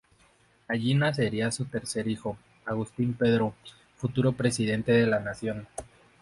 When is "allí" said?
0.67-0.95